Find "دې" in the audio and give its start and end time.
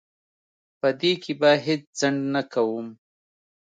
0.99-1.11